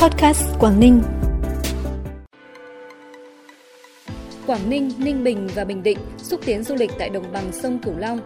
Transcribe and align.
Podcast 0.00 0.58
Quảng 0.58 0.80
Ninh. 0.80 1.02
Quảng 4.46 4.70
Ninh, 4.70 4.90
Ninh 4.98 5.24
Bình 5.24 5.48
và 5.54 5.64
Bình 5.64 5.82
Định 5.82 5.98
xúc 6.18 6.40
tiến 6.44 6.62
du 6.62 6.74
lịch 6.74 6.90
tại 6.98 7.10
đồng 7.10 7.32
bằng 7.32 7.52
sông 7.52 7.78
Cửu 7.78 7.96
Long. 7.98 8.20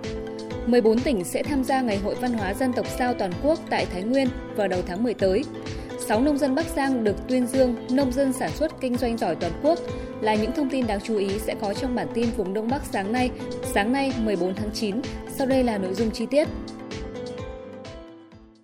14 0.67 0.99
tỉnh 1.01 1.25
sẽ 1.25 1.43
tham 1.43 1.65
gia 1.65 1.81
Ngày 1.81 1.99
hội 1.99 2.15
văn 2.15 2.33
hóa 2.33 2.55
dân 2.55 2.73
tộc 2.73 2.87
sao 2.99 3.15
toàn 3.15 3.33
quốc 3.43 3.59
tại 3.71 3.87
Thái 3.87 4.03
Nguyên 4.03 4.29
vào 4.57 4.69
đầu 4.69 4.83
tháng 4.87 5.03
10 5.03 5.15
tới. 5.15 5.45
6 5.99 6.21
nông 6.21 6.39
dân 6.39 6.55
Bắc 6.55 6.67
Giang 6.67 7.05
được 7.05 7.17
tuyên 7.29 7.47
dương 7.47 7.75
nông 7.91 8.13
dân 8.13 8.33
sản 8.33 8.51
xuất 8.51 8.81
kinh 8.81 8.97
doanh 8.97 9.19
giỏi 9.19 9.37
toàn 9.37 9.53
quốc 9.63 9.79
là 10.21 10.35
những 10.35 10.53
thông 10.53 10.71
tin 10.71 10.87
đáng 10.87 11.01
chú 11.01 11.17
ý 11.17 11.39
sẽ 11.39 11.55
có 11.61 11.75
trong 11.75 11.95
bản 11.95 12.09
tin 12.15 12.31
vùng 12.37 12.55
Đông 12.55 12.69
Bắc 12.69 12.83
sáng 12.93 13.13
nay, 13.13 13.31
sáng 13.63 13.93
nay 13.93 14.13
14 14.19 14.55
tháng 14.55 14.71
9. 14.75 14.97
Sau 15.39 15.47
đây 15.47 15.65
là 15.65 15.79
nội 15.79 15.95
dung 15.95 16.11
chi 16.11 16.27
tiết. 16.27 16.49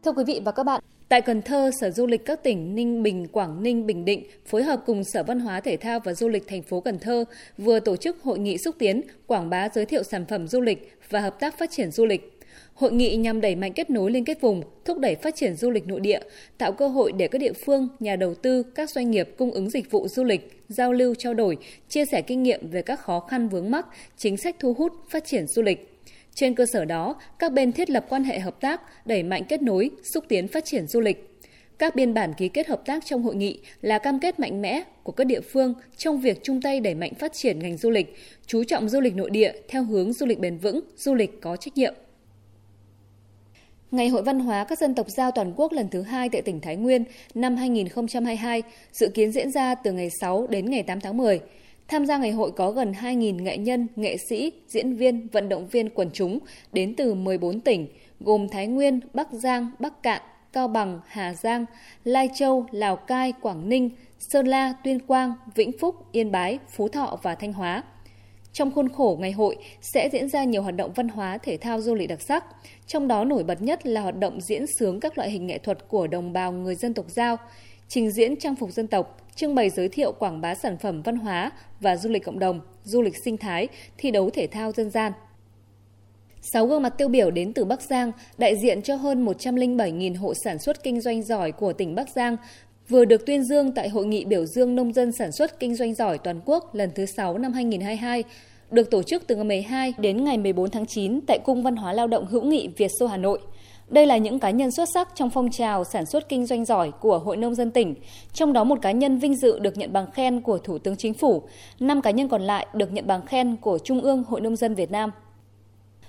Thưa 0.04 0.12
quý 0.12 0.24
vị 0.26 0.40
và 0.44 0.52
các 0.52 0.62
bạn, 0.62 0.79
Tại 1.10 1.22
Cần 1.22 1.42
Thơ, 1.42 1.70
Sở 1.80 1.90
Du 1.90 2.06
lịch 2.06 2.24
các 2.24 2.42
tỉnh 2.42 2.74
Ninh 2.74 3.02
Bình, 3.02 3.26
Quảng 3.32 3.62
Ninh, 3.62 3.86
Bình 3.86 4.04
Định 4.04 4.24
phối 4.46 4.62
hợp 4.62 4.82
cùng 4.86 5.04
Sở 5.04 5.22
Văn 5.22 5.40
hóa 5.40 5.60
Thể 5.60 5.76
thao 5.76 6.00
và 6.04 6.14
Du 6.14 6.28
lịch 6.28 6.48
thành 6.48 6.62
phố 6.62 6.80
Cần 6.80 6.98
Thơ 6.98 7.24
vừa 7.58 7.80
tổ 7.80 7.96
chức 7.96 8.22
hội 8.22 8.38
nghị 8.38 8.58
xúc 8.58 8.74
tiến, 8.78 9.02
quảng 9.26 9.50
bá 9.50 9.68
giới 9.74 9.86
thiệu 9.86 10.02
sản 10.02 10.24
phẩm 10.26 10.48
du 10.48 10.60
lịch 10.60 10.98
và 11.08 11.20
hợp 11.20 11.40
tác 11.40 11.58
phát 11.58 11.70
triển 11.70 11.90
du 11.90 12.06
lịch. 12.06 12.38
Hội 12.74 12.92
nghị 12.92 13.16
nhằm 13.16 13.40
đẩy 13.40 13.56
mạnh 13.56 13.72
kết 13.72 13.90
nối 13.90 14.10
liên 14.10 14.24
kết 14.24 14.40
vùng, 14.40 14.62
thúc 14.84 14.98
đẩy 14.98 15.14
phát 15.14 15.34
triển 15.36 15.54
du 15.54 15.70
lịch 15.70 15.86
nội 15.86 16.00
địa, 16.00 16.20
tạo 16.58 16.72
cơ 16.72 16.88
hội 16.88 17.12
để 17.12 17.28
các 17.28 17.38
địa 17.38 17.52
phương, 17.52 17.88
nhà 18.00 18.16
đầu 18.16 18.34
tư, 18.34 18.62
các 18.62 18.90
doanh 18.90 19.10
nghiệp 19.10 19.28
cung 19.38 19.50
ứng 19.50 19.70
dịch 19.70 19.90
vụ 19.90 20.08
du 20.08 20.24
lịch, 20.24 20.62
giao 20.68 20.92
lưu 20.92 21.14
trao 21.14 21.34
đổi, 21.34 21.56
chia 21.88 22.04
sẻ 22.04 22.22
kinh 22.22 22.42
nghiệm 22.42 22.70
về 22.70 22.82
các 22.82 23.00
khó 23.00 23.20
khăn 23.20 23.48
vướng 23.48 23.70
mắc, 23.70 23.86
chính 24.16 24.36
sách 24.36 24.56
thu 24.58 24.74
hút, 24.74 24.92
phát 25.10 25.24
triển 25.24 25.46
du 25.46 25.62
lịch. 25.62 25.89
Trên 26.34 26.54
cơ 26.54 26.66
sở 26.72 26.84
đó, 26.84 27.16
các 27.38 27.52
bên 27.52 27.72
thiết 27.72 27.90
lập 27.90 28.06
quan 28.08 28.24
hệ 28.24 28.38
hợp 28.38 28.60
tác, 28.60 29.06
đẩy 29.06 29.22
mạnh 29.22 29.42
kết 29.48 29.62
nối, 29.62 29.90
xúc 30.14 30.24
tiến 30.28 30.48
phát 30.48 30.64
triển 30.64 30.86
du 30.86 31.00
lịch. 31.00 31.26
Các 31.78 31.96
biên 31.96 32.14
bản 32.14 32.34
ký 32.34 32.48
kết 32.48 32.66
hợp 32.68 32.82
tác 32.86 33.04
trong 33.06 33.22
hội 33.22 33.34
nghị 33.34 33.60
là 33.80 33.98
cam 33.98 34.20
kết 34.20 34.40
mạnh 34.40 34.62
mẽ 34.62 34.82
của 35.02 35.12
các 35.12 35.24
địa 35.24 35.40
phương 35.40 35.74
trong 35.96 36.20
việc 36.20 36.40
chung 36.42 36.62
tay 36.62 36.80
đẩy 36.80 36.94
mạnh 36.94 37.14
phát 37.14 37.32
triển 37.32 37.58
ngành 37.58 37.76
du 37.76 37.90
lịch, 37.90 38.14
chú 38.46 38.64
trọng 38.64 38.88
du 38.88 39.00
lịch 39.00 39.16
nội 39.16 39.30
địa 39.30 39.52
theo 39.68 39.84
hướng 39.84 40.12
du 40.12 40.26
lịch 40.26 40.38
bền 40.38 40.58
vững, 40.58 40.80
du 40.96 41.14
lịch 41.14 41.40
có 41.40 41.56
trách 41.56 41.76
nhiệm. 41.76 41.94
Ngày 43.90 44.08
hội 44.08 44.22
văn 44.22 44.40
hóa 44.40 44.64
các 44.64 44.78
dân 44.78 44.94
tộc 44.94 45.06
giao 45.08 45.30
toàn 45.30 45.52
quốc 45.56 45.72
lần 45.72 45.88
thứ 45.88 46.02
hai 46.02 46.28
tại 46.28 46.42
tỉnh 46.42 46.60
Thái 46.60 46.76
Nguyên 46.76 47.04
năm 47.34 47.56
2022 47.56 48.62
dự 48.92 49.08
kiến 49.08 49.32
diễn 49.32 49.50
ra 49.50 49.74
từ 49.74 49.92
ngày 49.92 50.08
6 50.20 50.46
đến 50.46 50.70
ngày 50.70 50.82
8 50.82 51.00
tháng 51.00 51.16
10. 51.16 51.40
Tham 51.90 52.06
gia 52.06 52.18
ngày 52.18 52.30
hội 52.30 52.50
có 52.50 52.70
gần 52.70 52.92
2.000 52.92 53.42
nghệ 53.42 53.56
nhân, 53.56 53.86
nghệ 53.96 54.16
sĩ, 54.16 54.52
diễn 54.68 54.96
viên, 54.96 55.28
vận 55.32 55.48
động 55.48 55.68
viên 55.68 55.90
quần 55.90 56.10
chúng 56.12 56.38
đến 56.72 56.94
từ 56.96 57.14
14 57.14 57.60
tỉnh, 57.60 57.88
gồm 58.20 58.48
Thái 58.48 58.66
Nguyên, 58.66 59.00
Bắc 59.14 59.32
Giang, 59.32 59.70
Bắc 59.78 60.02
Cạn, 60.02 60.22
Cao 60.52 60.68
Bằng, 60.68 61.00
Hà 61.06 61.34
Giang, 61.34 61.64
Lai 62.04 62.28
Châu, 62.34 62.66
Lào 62.70 62.96
Cai, 62.96 63.32
Quảng 63.40 63.68
Ninh, 63.68 63.90
Sơn 64.18 64.46
La, 64.46 64.74
Tuyên 64.84 65.00
Quang, 65.00 65.34
Vĩnh 65.54 65.70
Phúc, 65.80 65.94
Yên 66.12 66.32
Bái, 66.32 66.58
Phú 66.76 66.88
Thọ 66.88 67.18
và 67.22 67.34
Thanh 67.34 67.52
Hóa. 67.52 67.82
Trong 68.52 68.70
khuôn 68.70 68.88
khổ 68.88 69.18
ngày 69.20 69.32
hội 69.32 69.56
sẽ 69.80 70.08
diễn 70.12 70.28
ra 70.28 70.44
nhiều 70.44 70.62
hoạt 70.62 70.76
động 70.76 70.92
văn 70.94 71.08
hóa, 71.08 71.38
thể 71.38 71.56
thao, 71.56 71.80
du 71.80 71.94
lịch 71.94 72.08
đặc 72.08 72.20
sắc, 72.20 72.44
trong 72.86 73.08
đó 73.08 73.24
nổi 73.24 73.44
bật 73.44 73.62
nhất 73.62 73.86
là 73.86 74.00
hoạt 74.00 74.18
động 74.18 74.40
diễn 74.40 74.64
sướng 74.78 75.00
các 75.00 75.18
loại 75.18 75.30
hình 75.30 75.46
nghệ 75.46 75.58
thuật 75.58 75.88
của 75.88 76.06
đồng 76.06 76.32
bào 76.32 76.52
người 76.52 76.74
dân 76.74 76.94
tộc 76.94 77.06
Giao, 77.08 77.36
trình 77.90 78.10
diễn 78.10 78.36
trang 78.36 78.56
phục 78.56 78.70
dân 78.70 78.86
tộc, 78.86 79.28
trưng 79.34 79.54
bày 79.54 79.70
giới 79.70 79.88
thiệu 79.88 80.12
quảng 80.12 80.40
bá 80.40 80.54
sản 80.54 80.76
phẩm 80.78 81.02
văn 81.02 81.16
hóa 81.16 81.50
và 81.80 81.96
du 81.96 82.10
lịch 82.10 82.24
cộng 82.24 82.38
đồng, 82.38 82.60
du 82.84 83.02
lịch 83.02 83.14
sinh 83.24 83.36
thái, 83.36 83.68
thi 83.98 84.10
đấu 84.10 84.30
thể 84.30 84.46
thao 84.46 84.72
dân 84.72 84.90
gian. 84.90 85.12
Sáu 86.52 86.66
gương 86.66 86.82
mặt 86.82 86.94
tiêu 86.98 87.08
biểu 87.08 87.30
đến 87.30 87.52
từ 87.52 87.64
Bắc 87.64 87.82
Giang, 87.82 88.12
đại 88.38 88.56
diện 88.62 88.82
cho 88.82 88.94
hơn 88.96 89.26
107.000 89.26 90.18
hộ 90.18 90.34
sản 90.44 90.58
xuất 90.58 90.82
kinh 90.82 91.00
doanh 91.00 91.22
giỏi 91.22 91.52
của 91.52 91.72
tỉnh 91.72 91.94
Bắc 91.94 92.08
Giang, 92.08 92.36
vừa 92.88 93.04
được 93.04 93.26
tuyên 93.26 93.44
dương 93.44 93.72
tại 93.72 93.88
Hội 93.88 94.06
nghị 94.06 94.24
biểu 94.24 94.46
dương 94.46 94.76
nông 94.76 94.92
dân 94.92 95.12
sản 95.12 95.32
xuất 95.32 95.60
kinh 95.60 95.74
doanh 95.74 95.94
giỏi 95.94 96.18
toàn 96.18 96.40
quốc 96.44 96.74
lần 96.74 96.90
thứ 96.94 97.06
6 97.06 97.38
năm 97.38 97.52
2022, 97.52 98.24
được 98.70 98.90
tổ 98.90 99.02
chức 99.02 99.26
từ 99.26 99.36
ngày 99.36 99.44
12 99.44 99.94
đến 99.98 100.24
ngày 100.24 100.38
14 100.38 100.70
tháng 100.70 100.86
9 100.86 101.20
tại 101.26 101.38
Cung 101.44 101.62
Văn 101.62 101.76
hóa 101.76 101.92
Lao 101.92 102.06
động 102.06 102.26
hữu 102.26 102.42
nghị 102.42 102.68
Việt 102.76 102.90
Xô 103.00 103.06
Hà 103.06 103.16
Nội. 103.16 103.38
Đây 103.90 104.06
là 104.06 104.16
những 104.16 104.38
cá 104.38 104.50
nhân 104.50 104.70
xuất 104.70 104.88
sắc 104.94 105.08
trong 105.14 105.30
phong 105.30 105.50
trào 105.50 105.84
sản 105.84 106.06
xuất 106.06 106.28
kinh 106.28 106.46
doanh 106.46 106.64
giỏi 106.64 106.92
của 107.00 107.18
Hội 107.18 107.36
Nông 107.36 107.54
dân 107.54 107.70
tỉnh, 107.70 107.94
trong 108.32 108.52
đó 108.52 108.64
một 108.64 108.78
cá 108.82 108.90
nhân 108.92 109.18
vinh 109.18 109.36
dự 109.36 109.58
được 109.58 109.76
nhận 109.76 109.92
bằng 109.92 110.10
khen 110.10 110.40
của 110.40 110.58
Thủ 110.58 110.78
tướng 110.78 110.96
Chính 110.96 111.14
phủ, 111.14 111.42
năm 111.80 112.02
cá 112.02 112.10
nhân 112.10 112.28
còn 112.28 112.42
lại 112.42 112.66
được 112.74 112.92
nhận 112.92 113.06
bằng 113.06 113.26
khen 113.26 113.56
của 113.56 113.78
Trung 113.78 114.00
ương 114.00 114.24
Hội 114.24 114.40
Nông 114.40 114.56
dân 114.56 114.74
Việt 114.74 114.90
Nam. 114.90 115.10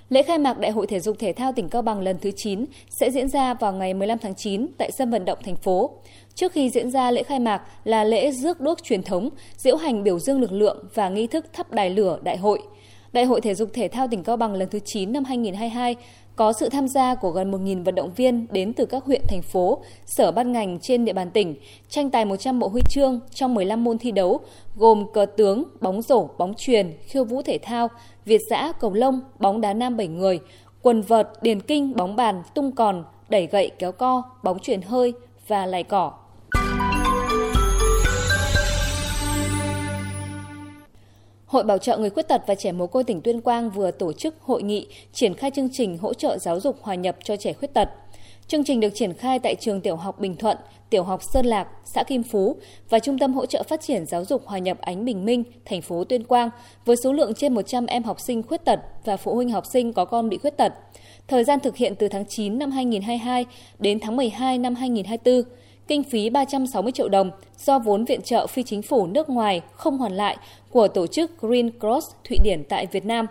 Lễ 0.09 0.23
khai 0.23 0.37
mạc 0.37 0.59
Đại 0.59 0.71
hội 0.71 0.87
Thể 0.87 0.99
dục 0.99 1.19
Thể 1.19 1.33
thao 1.33 1.51
tỉnh 1.51 1.69
Cao 1.69 1.81
Bằng 1.81 2.01
lần 2.01 2.17
thứ 2.21 2.31
9 2.35 2.65
sẽ 2.89 3.11
diễn 3.11 3.29
ra 3.29 3.53
vào 3.53 3.73
ngày 3.73 3.93
15 3.93 4.17
tháng 4.17 4.35
9 4.35 4.67
tại 4.77 4.91
sân 4.91 5.11
vận 5.11 5.25
động 5.25 5.37
thành 5.43 5.55
phố. 5.55 5.91
Trước 6.35 6.51
khi 6.51 6.69
diễn 6.69 6.91
ra 6.91 7.11
lễ 7.11 7.23
khai 7.23 7.39
mạc 7.39 7.61
là 7.83 8.03
lễ 8.03 8.31
rước 8.31 8.61
đuốc 8.61 8.83
truyền 8.83 9.03
thống, 9.03 9.29
diễu 9.57 9.75
hành 9.75 10.03
biểu 10.03 10.19
dương 10.19 10.41
lực 10.41 10.51
lượng 10.51 10.85
và 10.93 11.09
nghi 11.09 11.27
thức 11.27 11.45
thắp 11.53 11.71
đài 11.71 11.89
lửa 11.89 12.19
đại 12.23 12.37
hội. 12.37 12.61
Đại 13.13 13.25
hội 13.25 13.41
Thể 13.41 13.55
dục 13.55 13.69
Thể 13.73 13.87
thao 13.87 14.07
tỉnh 14.07 14.23
Cao 14.23 14.37
Bằng 14.37 14.53
lần 14.53 14.69
thứ 14.69 14.79
9 14.79 15.13
năm 15.13 15.23
2022 15.23 15.95
có 16.35 16.53
sự 16.53 16.69
tham 16.69 16.87
gia 16.87 17.15
của 17.15 17.31
gần 17.31 17.51
1.000 17.51 17.83
vận 17.83 17.95
động 17.95 18.11
viên 18.15 18.47
đến 18.51 18.73
từ 18.73 18.85
các 18.85 19.05
huyện, 19.05 19.21
thành 19.27 19.41
phố, 19.41 19.83
sở 20.05 20.31
ban 20.31 20.51
ngành 20.51 20.79
trên 20.79 21.05
địa 21.05 21.13
bàn 21.13 21.31
tỉnh, 21.31 21.55
tranh 21.89 22.09
tài 22.09 22.25
100 22.25 22.59
bộ 22.59 22.67
huy 22.67 22.81
chương 22.89 23.19
trong 23.33 23.53
15 23.53 23.83
môn 23.83 23.97
thi 23.97 24.11
đấu, 24.11 24.39
gồm 24.75 25.05
cờ 25.13 25.25
tướng, 25.25 25.63
bóng 25.81 26.01
rổ, 26.01 26.27
bóng 26.37 26.53
truyền, 26.57 26.97
khiêu 27.01 27.23
vũ 27.23 27.41
thể 27.41 27.59
thao, 27.61 27.87
việt 28.25 28.41
giã, 28.49 28.71
cầu 28.79 28.93
lông, 28.93 29.21
bóng 29.39 29.61
đá 29.61 29.73
nam 29.73 29.97
7 29.97 30.07
người, 30.07 30.39
quần 30.81 31.01
vợt, 31.01 31.29
điền 31.41 31.61
kinh, 31.61 31.95
bóng 31.95 32.15
bàn, 32.15 32.43
tung 32.55 32.71
còn, 32.71 33.03
đẩy 33.29 33.47
gậy 33.47 33.71
kéo 33.79 33.91
co, 33.91 34.23
bóng 34.43 34.59
truyền 34.59 34.81
hơi 34.81 35.13
và 35.47 35.65
lải 35.65 35.83
cỏ. 35.83 36.11
Hội 41.51 41.63
Bảo 41.63 41.77
trợ 41.77 41.97
người 41.97 42.09
khuyết 42.09 42.27
tật 42.27 42.41
và 42.47 42.55
trẻ 42.55 42.71
mồ 42.71 42.87
côi 42.87 43.03
tỉnh 43.03 43.21
Tuyên 43.21 43.41
Quang 43.41 43.69
vừa 43.69 43.91
tổ 43.91 44.13
chức 44.13 44.35
hội 44.41 44.63
nghị 44.63 44.87
triển 45.13 45.33
khai 45.33 45.51
chương 45.51 45.69
trình 45.71 45.97
hỗ 45.97 46.13
trợ 46.13 46.37
giáo 46.37 46.59
dục 46.59 46.77
hòa 46.81 46.95
nhập 46.95 47.17
cho 47.23 47.35
trẻ 47.35 47.53
khuyết 47.53 47.73
tật. 47.73 47.89
Chương 48.47 48.63
trình 48.63 48.79
được 48.79 48.89
triển 48.95 49.13
khai 49.13 49.39
tại 49.39 49.55
trường 49.55 49.81
tiểu 49.81 49.95
học 49.95 50.19
Bình 50.19 50.35
Thuận, 50.35 50.57
tiểu 50.89 51.03
học 51.03 51.21
Sơn 51.33 51.45
Lạc, 51.45 51.67
xã 51.85 52.03
Kim 52.03 52.23
Phú 52.23 52.55
và 52.89 52.99
Trung 52.99 53.19
tâm 53.19 53.33
hỗ 53.33 53.45
trợ 53.45 53.63
phát 53.63 53.81
triển 53.81 54.05
giáo 54.05 54.25
dục 54.25 54.41
hòa 54.45 54.57
nhập 54.57 54.77
Ánh 54.81 55.05
Bình 55.05 55.25
Minh, 55.25 55.43
thành 55.65 55.81
phố 55.81 56.03
Tuyên 56.03 56.23
Quang 56.23 56.49
với 56.85 56.95
số 57.03 57.13
lượng 57.13 57.33
trên 57.33 57.53
100 57.53 57.85
em 57.85 58.03
học 58.03 58.19
sinh 58.19 58.43
khuyết 58.43 58.65
tật 58.65 58.79
và 59.05 59.17
phụ 59.17 59.35
huynh 59.35 59.49
học 59.49 59.63
sinh 59.73 59.93
có 59.93 60.05
con 60.05 60.29
bị 60.29 60.37
khuyết 60.37 60.57
tật. 60.57 60.73
Thời 61.27 61.43
gian 61.43 61.59
thực 61.59 61.75
hiện 61.75 61.95
từ 61.95 62.07
tháng 62.07 62.25
9 62.29 62.59
năm 62.59 62.71
2022 62.71 63.45
đến 63.79 63.99
tháng 63.99 64.15
12 64.15 64.57
năm 64.57 64.75
2024 64.75 65.43
kinh 65.91 66.03
phí 66.03 66.29
360 66.29 66.91
triệu 66.91 67.09
đồng 67.09 67.31
do 67.65 67.79
vốn 67.79 68.05
viện 68.05 68.21
trợ 68.21 68.47
phi 68.47 68.63
chính 68.63 68.81
phủ 68.81 69.07
nước 69.07 69.29
ngoài 69.29 69.61
không 69.73 69.97
hoàn 69.97 70.13
lại 70.13 70.37
của 70.69 70.87
tổ 70.87 71.07
chức 71.07 71.41
Green 71.41 71.69
Cross 71.79 72.07
Thụy 72.29 72.37
Điển 72.43 72.63
tại 72.69 72.85
Việt 72.85 73.05
Nam. 73.05 73.25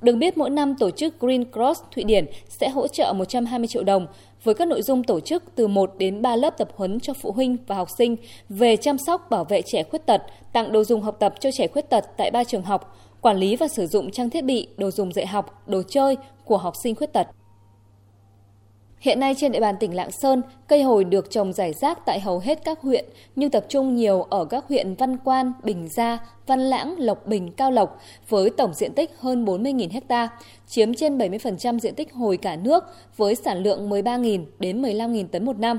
Được 0.00 0.16
biết 0.16 0.36
mỗi 0.36 0.50
năm 0.50 0.74
tổ 0.74 0.90
chức 0.90 1.20
Green 1.20 1.44
Cross 1.52 1.82
Thụy 1.94 2.04
Điển 2.04 2.26
sẽ 2.48 2.68
hỗ 2.68 2.88
trợ 2.88 3.12
120 3.12 3.66
triệu 3.66 3.84
đồng 3.84 4.06
với 4.44 4.54
các 4.54 4.68
nội 4.68 4.82
dung 4.82 5.04
tổ 5.04 5.20
chức 5.20 5.44
từ 5.54 5.68
1 5.68 5.90
đến 5.98 6.22
3 6.22 6.36
lớp 6.36 6.58
tập 6.58 6.68
huấn 6.76 7.00
cho 7.00 7.12
phụ 7.14 7.32
huynh 7.32 7.56
và 7.66 7.76
học 7.76 7.88
sinh 7.98 8.16
về 8.48 8.76
chăm 8.76 8.96
sóc 9.06 9.30
bảo 9.30 9.44
vệ 9.44 9.62
trẻ 9.62 9.82
khuyết 9.82 10.06
tật, 10.06 10.22
tặng 10.52 10.72
đồ 10.72 10.84
dùng 10.84 11.02
học 11.02 11.16
tập 11.20 11.34
cho 11.40 11.50
trẻ 11.50 11.66
khuyết 11.66 11.90
tật 11.90 12.04
tại 12.16 12.30
ba 12.30 12.44
trường 12.44 12.62
học, 12.62 12.96
quản 13.20 13.36
lý 13.36 13.56
và 13.56 13.68
sử 13.68 13.86
dụng 13.86 14.10
trang 14.10 14.30
thiết 14.30 14.44
bị, 14.44 14.68
đồ 14.76 14.90
dùng 14.90 15.12
dạy 15.12 15.26
học, 15.26 15.62
đồ 15.66 15.82
chơi 15.88 16.16
của 16.44 16.56
học 16.56 16.74
sinh 16.82 16.94
khuyết 16.94 17.12
tật. 17.12 17.26
Hiện 19.02 19.20
nay 19.20 19.34
trên 19.36 19.52
địa 19.52 19.60
bàn 19.60 19.74
tỉnh 19.80 19.94
Lạng 19.94 20.10
Sơn, 20.10 20.42
cây 20.68 20.82
hồi 20.82 21.04
được 21.04 21.30
trồng 21.30 21.52
rải 21.52 21.72
rác 21.72 21.98
tại 22.06 22.20
hầu 22.20 22.38
hết 22.38 22.64
các 22.64 22.80
huyện, 22.80 23.04
nhưng 23.36 23.50
tập 23.50 23.64
trung 23.68 23.94
nhiều 23.94 24.22
ở 24.22 24.44
các 24.44 24.64
huyện 24.68 24.94
Văn 24.94 25.16
Quan, 25.24 25.52
Bình 25.62 25.88
Gia, 25.88 26.18
Văn 26.46 26.60
Lãng, 26.60 26.94
Lộc 26.98 27.26
Bình, 27.26 27.52
Cao 27.52 27.70
Lộc 27.70 28.00
với 28.28 28.50
tổng 28.50 28.74
diện 28.74 28.92
tích 28.92 29.10
hơn 29.18 29.44
40.000 29.44 30.00
ha, 30.08 30.28
chiếm 30.66 30.94
trên 30.94 31.18
70% 31.18 31.78
diện 31.78 31.94
tích 31.94 32.12
hồi 32.12 32.36
cả 32.36 32.56
nước 32.56 32.84
với 33.16 33.34
sản 33.34 33.62
lượng 33.62 33.90
13.000 33.90 34.44
đến 34.58 34.82
15.000 34.82 35.26
tấn 35.28 35.44
một 35.44 35.58
năm. 35.58 35.78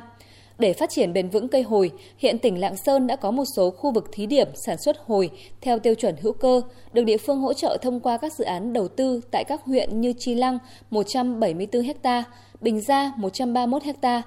Để 0.60 0.74
phát 0.74 0.90
triển 0.90 1.14
bền 1.14 1.30
vững 1.30 1.48
cây 1.48 1.64
hồi, 1.64 1.92
hiện 2.18 2.40
tỉnh 2.40 2.60
Lạng 2.60 2.78
Sơn 2.78 3.08
đã 3.08 3.16
có 3.16 3.32
một 3.32 3.44
số 3.56 3.70
khu 3.70 3.92
vực 3.92 4.10
thí 4.12 4.26
điểm 4.26 4.48
sản 4.66 4.78
xuất 4.78 4.98
hồi 5.06 5.30
theo 5.62 5.80
tiêu 5.80 5.96
chuẩn 5.96 6.16
hữu 6.22 6.34
cơ, 6.34 6.62
được 6.94 7.04
địa 7.04 7.18
phương 7.18 7.40
hỗ 7.40 7.54
trợ 7.54 7.78
thông 7.82 8.00
qua 8.00 8.18
các 8.18 8.34
dự 8.34 8.46
án 8.46 8.74
đầu 8.74 8.88
tư 8.88 9.22
tại 9.32 9.44
các 9.44 9.62
huyện 9.66 10.02
như 10.02 10.14
Chi 10.20 10.36
Lăng 10.36 10.60
174 10.90 11.84
ha, 12.04 12.24
Bình 12.62 12.82
Gia 12.82 13.12
131 13.18 13.84
ha, 14.02 14.22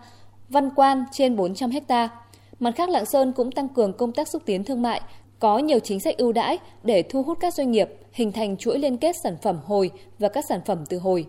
Văn 0.49 0.70
Quan 0.76 1.05
trên 1.12 1.37
400 1.37 1.70
ha. 1.88 2.08
Mặt 2.61 2.70
khác 2.76 2.88
Lạng 2.88 3.06
Sơn 3.06 3.32
cũng 3.32 3.52
tăng 3.52 3.69
cường 3.69 3.93
công 3.93 4.12
tác 4.12 4.29
xúc 4.29 4.43
tiến 4.46 4.64
thương 4.64 4.82
mại, 4.82 5.00
có 5.38 5.58
nhiều 5.58 5.79
chính 5.79 6.00
sách 6.00 6.17
ưu 6.17 6.32
đãi 6.32 6.58
để 6.82 7.02
thu 7.02 7.22
hút 7.22 7.38
các 7.40 7.55
doanh 7.55 7.70
nghiệp, 7.70 7.88
hình 8.12 8.32
thành 8.32 8.56
chuỗi 8.56 8.79
liên 8.79 8.96
kết 8.96 9.17
sản 9.22 9.37
phẩm 9.43 9.58
hồi 9.64 9.90
và 10.19 10.29
các 10.29 10.44
sản 10.49 10.61
phẩm 10.67 10.84
từ 10.88 10.99
hồi. 10.99 11.26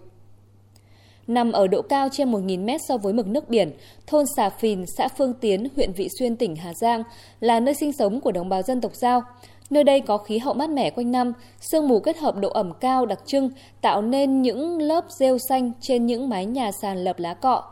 Nằm 1.28 1.52
ở 1.52 1.68
độ 1.68 1.82
cao 1.82 2.08
trên 2.12 2.32
1.000 2.32 2.66
mét 2.66 2.82
so 2.88 2.98
với 2.98 3.14
mực 3.14 3.28
nước 3.28 3.50
biển, 3.50 3.72
thôn 4.08 4.26
Xà 4.38 4.50
Phìn, 4.50 4.84
xã 4.98 5.08
Phương 5.08 5.34
Tiến, 5.34 5.68
huyện 5.76 5.92
Vị 5.94 6.08
Xuyên, 6.20 6.36
tỉnh 6.36 6.56
Hà 6.56 6.74
Giang 6.74 7.04
là 7.40 7.60
nơi 7.60 7.74
sinh 7.74 7.92
sống 7.94 8.22
của 8.22 8.32
đồng 8.32 8.50
bào 8.50 8.62
dân 8.62 8.82
tộc 8.82 8.96
Giao. 8.96 9.22
Nơi 9.70 9.84
đây 9.84 10.00
có 10.00 10.18
khí 10.18 10.38
hậu 10.38 10.54
mát 10.54 10.70
mẻ 10.70 10.90
quanh 10.90 11.12
năm, 11.12 11.34
sương 11.60 11.88
mù 11.88 12.00
kết 12.00 12.18
hợp 12.18 12.36
độ 12.38 12.50
ẩm 12.50 12.72
cao 12.80 13.06
đặc 13.06 13.20
trưng 13.26 13.50
tạo 13.82 14.02
nên 14.02 14.42
những 14.42 14.82
lớp 14.82 15.06
rêu 15.20 15.38
xanh 15.50 15.72
trên 15.82 16.06
những 16.06 16.30
mái 16.30 16.46
nhà 16.46 16.72
sàn 16.82 16.98
lợp 16.98 17.20
lá 17.20 17.34
cọ. 17.34 17.64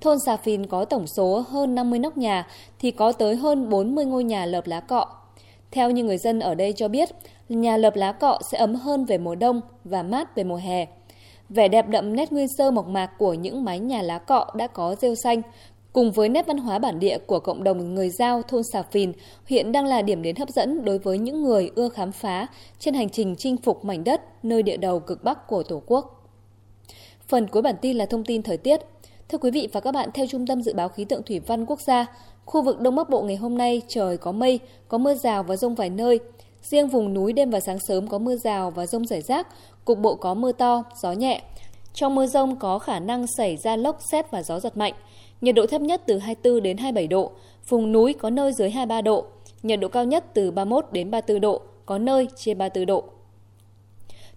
Thôn 0.00 0.18
Xà 0.26 0.36
Phìn 0.36 0.66
có 0.66 0.84
tổng 0.84 1.06
số 1.06 1.44
hơn 1.48 1.74
50 1.74 1.98
nóc 1.98 2.16
nhà 2.16 2.46
thì 2.78 2.90
có 2.90 3.12
tới 3.12 3.36
hơn 3.36 3.68
40 3.68 4.04
ngôi 4.04 4.24
nhà 4.24 4.46
lợp 4.46 4.66
lá 4.66 4.80
cọ. 4.80 5.06
Theo 5.70 5.90
như 5.90 6.04
người 6.04 6.18
dân 6.18 6.40
ở 6.40 6.54
đây 6.54 6.72
cho 6.72 6.88
biết, 6.88 7.08
nhà 7.48 7.76
lợp 7.76 7.96
lá 7.96 8.12
cọ 8.12 8.38
sẽ 8.52 8.58
ấm 8.58 8.74
hơn 8.74 9.04
về 9.04 9.18
mùa 9.18 9.34
đông 9.34 9.60
và 9.84 10.02
mát 10.02 10.36
về 10.36 10.44
mùa 10.44 10.56
hè. 10.56 10.86
Vẻ 11.48 11.68
đẹp 11.68 11.88
đậm 11.88 12.16
nét 12.16 12.32
nguyên 12.32 12.46
sơ 12.58 12.70
mộc 12.70 12.88
mạc 12.88 13.10
của 13.18 13.34
những 13.34 13.64
mái 13.64 13.78
nhà 13.78 14.02
lá 14.02 14.18
cọ 14.18 14.46
đã 14.54 14.66
có 14.66 14.96
rêu 15.00 15.14
xanh, 15.14 15.42
cùng 15.92 16.12
với 16.12 16.28
nét 16.28 16.46
văn 16.46 16.58
hóa 16.58 16.78
bản 16.78 16.98
địa 16.98 17.18
của 17.26 17.40
cộng 17.40 17.64
đồng 17.64 17.94
người 17.94 18.10
Giao 18.10 18.42
thôn 18.42 18.62
Xà 18.72 18.82
Phìn, 18.82 19.12
hiện 19.46 19.72
đang 19.72 19.86
là 19.86 20.02
điểm 20.02 20.22
đến 20.22 20.36
hấp 20.36 20.48
dẫn 20.48 20.84
đối 20.84 20.98
với 20.98 21.18
những 21.18 21.42
người 21.42 21.70
ưa 21.74 21.88
khám 21.88 22.12
phá 22.12 22.46
trên 22.78 22.94
hành 22.94 23.10
trình 23.10 23.36
chinh 23.38 23.56
phục 23.56 23.84
mảnh 23.84 24.04
đất 24.04 24.44
nơi 24.44 24.62
địa 24.62 24.76
đầu 24.76 25.00
cực 25.00 25.24
Bắc 25.24 25.46
của 25.46 25.62
Tổ 25.62 25.82
quốc. 25.86 26.30
Phần 27.28 27.46
cuối 27.48 27.62
bản 27.62 27.74
tin 27.80 27.96
là 27.96 28.06
thông 28.06 28.24
tin 28.24 28.42
thời 28.42 28.56
tiết. 28.56 28.80
Thưa 29.28 29.38
quý 29.38 29.50
vị 29.50 29.68
và 29.72 29.80
các 29.80 29.92
bạn, 29.92 30.10
theo 30.14 30.26
Trung 30.26 30.46
tâm 30.46 30.62
Dự 30.62 30.74
báo 30.74 30.88
Khí 30.88 31.04
tượng 31.04 31.22
Thủy 31.22 31.40
văn 31.40 31.66
Quốc 31.66 31.80
gia, 31.80 32.06
khu 32.44 32.62
vực 32.62 32.80
Đông 32.80 32.96
Bắc 32.96 33.10
Bộ 33.10 33.22
ngày 33.22 33.36
hôm 33.36 33.58
nay 33.58 33.82
trời 33.88 34.16
có 34.16 34.32
mây, 34.32 34.60
có 34.88 34.98
mưa 34.98 35.14
rào 35.14 35.42
và 35.42 35.56
rông 35.56 35.74
vài 35.74 35.90
nơi. 35.90 36.18
Riêng 36.70 36.88
vùng 36.88 37.14
núi 37.14 37.32
đêm 37.32 37.50
và 37.50 37.60
sáng 37.60 37.78
sớm 37.78 38.08
có 38.08 38.18
mưa 38.18 38.36
rào 38.36 38.70
và 38.70 38.86
rông 38.86 39.06
rải 39.06 39.22
rác, 39.22 39.46
cục 39.84 39.98
bộ 39.98 40.14
có 40.14 40.34
mưa 40.34 40.52
to, 40.52 40.84
gió 41.02 41.12
nhẹ. 41.12 41.42
Trong 41.94 42.14
mưa 42.14 42.26
rông 42.26 42.56
có 42.56 42.78
khả 42.78 42.98
năng 42.98 43.26
xảy 43.26 43.56
ra 43.56 43.76
lốc 43.76 43.98
xét 44.12 44.30
và 44.30 44.42
gió 44.42 44.60
giật 44.60 44.76
mạnh. 44.76 44.92
Nhiệt 45.40 45.54
độ 45.54 45.66
thấp 45.66 45.80
nhất 45.80 46.02
từ 46.06 46.18
24 46.18 46.62
đến 46.62 46.76
27 46.76 47.06
độ, 47.06 47.32
vùng 47.68 47.92
núi 47.92 48.12
có 48.12 48.30
nơi 48.30 48.52
dưới 48.52 48.70
23 48.70 49.00
độ, 49.00 49.24
nhiệt 49.62 49.80
độ 49.80 49.88
cao 49.88 50.04
nhất 50.04 50.24
từ 50.34 50.50
31 50.50 50.86
đến 50.92 51.10
34 51.10 51.40
độ, 51.40 51.62
có 51.86 51.98
nơi 51.98 52.28
trên 52.36 52.58
34 52.58 52.86
độ. 52.86 53.04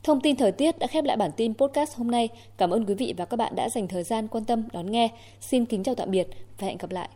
Thông 0.03 0.21
tin 0.21 0.35
thời 0.35 0.51
tiết 0.51 0.79
đã 0.79 0.87
khép 0.87 1.05
lại 1.05 1.17
bản 1.17 1.31
tin 1.37 1.53
podcast 1.53 1.97
hôm 1.97 2.11
nay. 2.11 2.29
Cảm 2.57 2.69
ơn 2.69 2.85
quý 2.85 2.93
vị 2.93 3.13
và 3.17 3.25
các 3.25 3.37
bạn 3.37 3.55
đã 3.55 3.69
dành 3.69 3.87
thời 3.87 4.03
gian 4.03 4.27
quan 4.27 4.45
tâm 4.45 4.63
đón 4.71 4.91
nghe. 4.91 5.09
Xin 5.41 5.65
kính 5.65 5.83
chào 5.83 5.95
tạm 5.95 6.11
biệt 6.11 6.27
và 6.59 6.67
hẹn 6.67 6.77
gặp 6.77 6.91
lại. 6.91 7.09